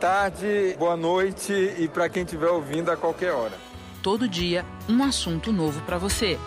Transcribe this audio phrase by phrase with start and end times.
[0.00, 3.54] Tarde, boa noite e para quem estiver ouvindo a qualquer hora.
[4.00, 6.38] Todo dia, um assunto novo para você.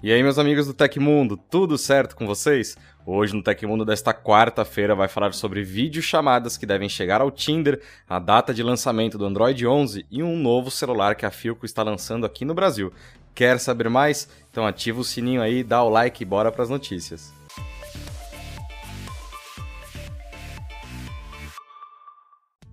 [0.00, 2.76] E aí, meus amigos do Tecmundo, tudo certo com vocês?
[3.04, 8.20] Hoje no Tecmundo desta quarta-feira vai falar sobre videochamadas que devem chegar ao Tinder, a
[8.20, 12.24] data de lançamento do Android 11 e um novo celular que a Filco está lançando
[12.24, 12.92] aqui no Brasil.
[13.34, 14.28] Quer saber mais?
[14.48, 17.36] Então ativa o sininho aí, dá o like e bora para as notícias.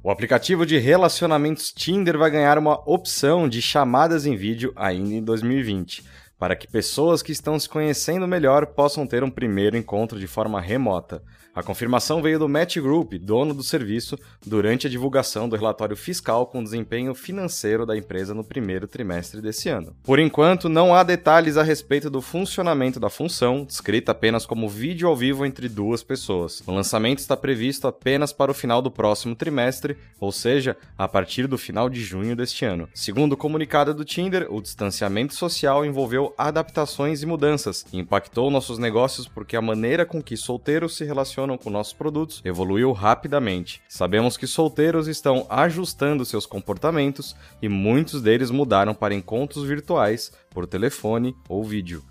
[0.04, 5.24] O aplicativo de relacionamentos Tinder vai ganhar uma opção de chamadas em vídeo ainda em
[5.24, 6.04] 2020
[6.46, 10.62] para que pessoas que estão se conhecendo melhor possam ter um primeiro encontro de forma
[10.62, 11.24] remota.
[11.56, 16.46] A confirmação veio do Match Group, dono do serviço, durante a divulgação do relatório fiscal
[16.46, 19.96] com desempenho financeiro da empresa no primeiro trimestre desse ano.
[20.04, 25.08] Por enquanto, não há detalhes a respeito do funcionamento da função, descrita apenas como vídeo
[25.08, 26.62] ao vivo entre duas pessoas.
[26.68, 31.48] O lançamento está previsto apenas para o final do próximo trimestre, ou seja, a partir
[31.48, 32.90] do final de junho deste ano.
[32.94, 39.28] Segundo o comunicado do Tinder, o distanciamento social envolveu adaptações e mudanças impactou nossos negócios
[39.28, 43.82] porque a maneira com que solteiros se relacionam relacionam com nossos produtos evoluiu rapidamente.
[43.88, 50.68] Sabemos que solteiros estão ajustando seus comportamentos e muitos deles mudaram para encontros virtuais por
[50.68, 52.04] telefone ou vídeo.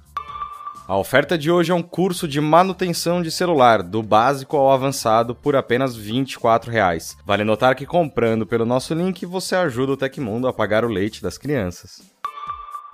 [0.86, 5.34] A oferta de hoje é um curso de manutenção de celular, do básico ao avançado,
[5.34, 7.16] por apenas 24 reais.
[7.24, 11.22] Vale notar que comprando pelo nosso link você ajuda o Tecmundo a pagar o leite
[11.22, 12.13] das crianças.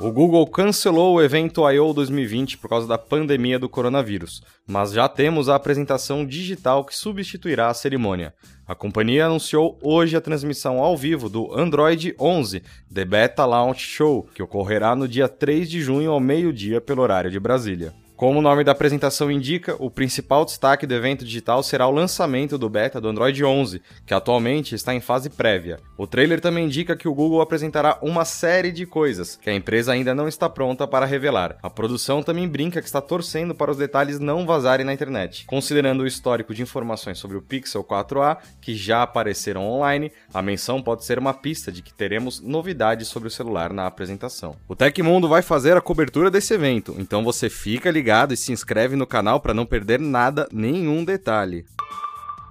[0.03, 1.93] O Google cancelou o evento I.O.
[1.93, 7.69] 2020 por causa da pandemia do coronavírus, mas já temos a apresentação digital que substituirá
[7.69, 8.33] a cerimônia.
[8.67, 14.27] A companhia anunciou hoje a transmissão ao vivo do Android 11 The Beta Launch Show,
[14.34, 17.93] que ocorrerá no dia 3 de junho ao meio-dia pelo horário de Brasília.
[18.21, 22.59] Como o nome da apresentação indica, o principal destaque do evento digital será o lançamento
[22.59, 25.81] do beta do Android 11, que atualmente está em fase prévia.
[25.97, 29.93] O trailer também indica que o Google apresentará uma série de coisas que a empresa
[29.93, 31.56] ainda não está pronta para revelar.
[31.62, 35.47] A produção também brinca que está torcendo para os detalhes não vazarem na internet.
[35.47, 40.83] Considerando o histórico de informações sobre o Pixel 4a, que já apareceram online, a menção
[40.83, 44.56] pode ser uma pista de que teremos novidades sobre o celular na apresentação.
[44.69, 48.50] O Tecmundo vai fazer a cobertura desse evento, então você fica ligado ligado e se
[48.50, 51.65] inscreve no canal para não perder nada, nenhum detalhe.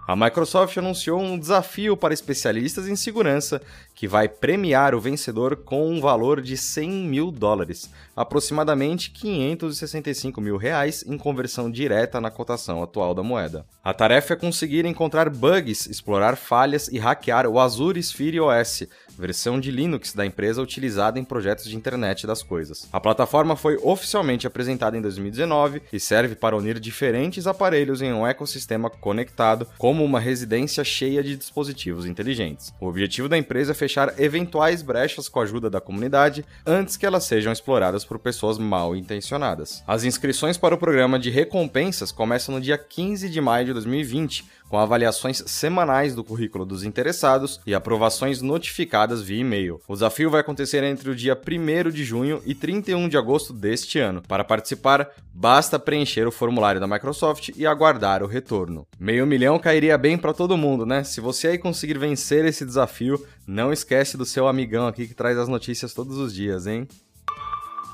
[0.10, 3.62] A Microsoft anunciou um desafio para especialistas em segurança
[3.94, 10.58] que vai premiar o vencedor com um valor de 100 mil dólares, aproximadamente 565 mil
[10.58, 13.68] reais em conversão direta na cotação atual da moeda.
[13.84, 18.88] A tarefa é conseguir encontrar bugs, explorar falhas e hackear o Azure Sphere OS,
[19.20, 22.88] versão de Linux da empresa utilizada em projetos de internet das coisas.
[22.92, 28.26] A plataforma foi oficialmente apresentada em 2019 e serve para unir diferentes aparelhos em um
[28.26, 32.74] ecossistema conectado, como uma residência cheia de dispositivos inteligentes.
[32.80, 37.06] O objetivo da empresa é fechar eventuais brechas com a ajuda da comunidade antes que
[37.06, 39.84] elas sejam exploradas por pessoas mal intencionadas.
[39.88, 44.46] As inscrições para o programa de recompensas começam no dia 15 de maio de 2020
[44.70, 49.82] com avaliações semanais do currículo dos interessados e aprovações notificadas via e-mail.
[49.88, 54.00] O desafio vai acontecer entre o dia 1 de junho e 31 de agosto deste
[54.00, 54.22] ano.
[54.28, 58.88] Para participar, basta preencher o formulário da Microsoft e aguardar o retorno.
[59.00, 61.04] Meio milhão cairia bem para todo mundo, né?
[61.04, 65.38] Se você aí conseguir vencer esse desafio, não esquece do seu amigão aqui que traz
[65.38, 66.88] as notícias todos os dias, hein?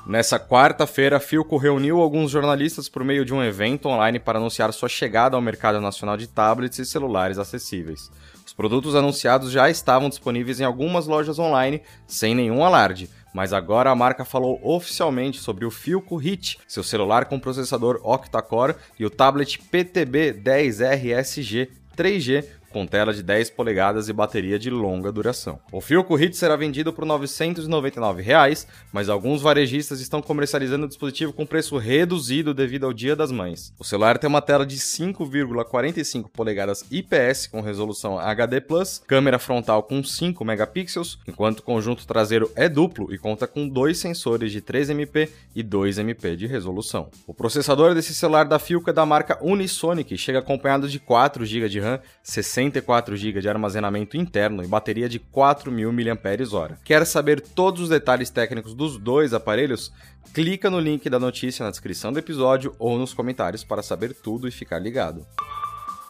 [0.06, 4.72] Nessa quarta-feira, a Filco reuniu alguns jornalistas por meio de um evento online para anunciar
[4.72, 8.08] sua chegada ao mercado nacional de tablets e celulares acessíveis.
[8.46, 13.90] Os produtos anunciados já estavam disponíveis em algumas lojas online, sem nenhum alarde, mas agora
[13.90, 19.10] a marca falou oficialmente sobre o Filco Hit, seu celular com processador octa-core, e o
[19.10, 22.44] tablet PTB 10RSG 3G
[22.76, 25.58] com tela de 10 polegadas e bateria de longa duração.
[25.72, 31.32] O Filco Hit será vendido por 999 reais, mas alguns varejistas estão comercializando o dispositivo
[31.32, 33.72] com preço reduzido devido ao Dia das Mães.
[33.78, 38.62] O celular tem uma tela de 5,45 polegadas IPS com resolução HD+,
[39.06, 43.96] câmera frontal com 5 megapixels, enquanto o conjunto traseiro é duplo e conta com dois
[43.96, 47.08] sensores de 3MP e 2MP de resolução.
[47.26, 51.70] O processador desse celular da Filco é da marca Unisonic chega acompanhado de 4 GB
[51.70, 56.78] de RAM, 60 64 GB de armazenamento interno e bateria de 4.000 mAh.
[56.84, 59.92] Quer saber todos os detalhes técnicos dos dois aparelhos?
[60.32, 64.46] Clica no link da notícia na descrição do episódio ou nos comentários para saber tudo
[64.46, 65.26] e ficar ligado.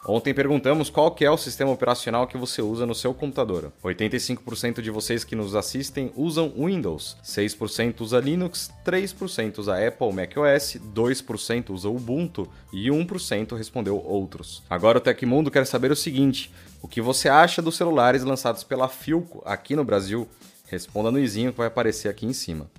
[0.07, 3.73] Ontem perguntamos qual que é o sistema operacional que você usa no seu computador.
[3.83, 10.77] 85% de vocês que nos assistem usam Windows, 6% usa Linux, 3% usa Apple macOS,
[10.95, 14.63] 2% usa Ubuntu e 1% respondeu outros.
[14.69, 18.87] Agora o Tecmundo quer saber o seguinte: o que você acha dos celulares lançados pela
[18.87, 20.25] Filco aqui no Brasil?
[20.67, 22.69] Responda no izinho que vai aparecer aqui em cima.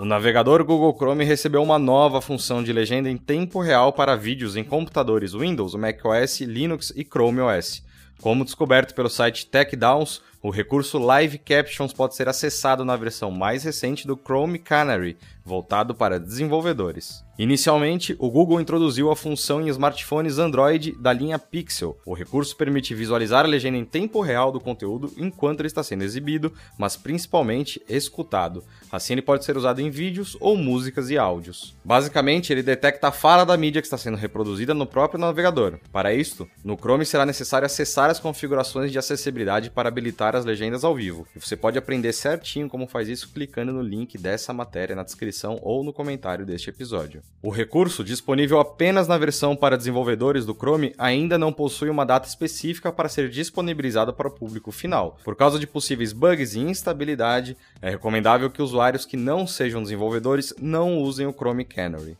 [0.00, 4.56] O navegador Google Chrome recebeu uma nova função de legenda em tempo real para vídeos
[4.56, 7.84] em computadores Windows, macOS, Linux e Chrome OS.
[8.22, 13.62] Como descoberto pelo site TechDowns, o recurso Live Captions pode ser acessado na versão mais
[13.62, 17.22] recente do Chrome Canary, voltado para desenvolvedores.
[17.38, 21.98] Inicialmente, o Google introduziu a função em smartphones Android da linha Pixel.
[22.04, 26.04] O recurso permite visualizar a legenda em tempo real do conteúdo enquanto ele está sendo
[26.04, 28.62] exibido, mas principalmente escutado.
[28.92, 31.74] Assim, ele pode ser usado em vídeos ou músicas e áudios.
[31.82, 35.78] Basicamente, ele detecta a fala da mídia que está sendo reproduzida no próprio navegador.
[35.90, 40.84] Para isto, no Chrome será necessário acessar as configurações de acessibilidade para habilitar as legendas
[40.84, 41.26] ao vivo.
[41.34, 45.58] E você pode aprender certinho como faz isso clicando no link dessa matéria na descrição
[45.62, 47.22] ou no comentário deste episódio.
[47.42, 52.28] O recurso, disponível apenas na versão para desenvolvedores do Chrome, ainda não possui uma data
[52.28, 55.18] específica para ser disponibilizado para o público final.
[55.24, 60.54] Por causa de possíveis bugs e instabilidade, é recomendável que usuários que não sejam desenvolvedores
[60.60, 62.16] não usem o Chrome Canary.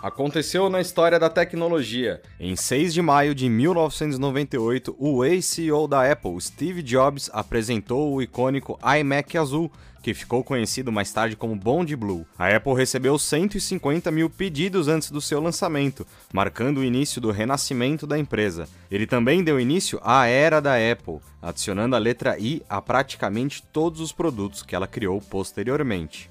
[0.00, 2.22] Aconteceu na história da tecnologia.
[2.38, 8.78] Em 6 de maio de 1998, o ex-CEO da Apple, Steve Jobs, apresentou o icônico
[9.00, 12.24] iMac azul, que ficou conhecido mais tarde como Bond Blue.
[12.38, 18.06] A Apple recebeu 150 mil pedidos antes do seu lançamento, marcando o início do renascimento
[18.06, 18.68] da empresa.
[18.88, 24.00] Ele também deu início à era da Apple, adicionando a letra I a praticamente todos
[24.00, 26.30] os produtos que ela criou posteriormente.